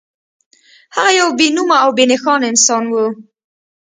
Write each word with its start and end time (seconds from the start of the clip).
هغه 0.95 1.11
يو 1.19 1.27
بې 1.37 1.47
نومه 1.55 1.77
او 1.83 1.89
بې 1.97 2.03
نښانه 2.11 2.45
انسان 2.51 2.83
و. 2.93 2.95